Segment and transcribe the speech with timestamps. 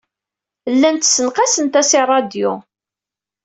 [0.73, 2.53] Llant ssenqasent-as i ṛṛadyu.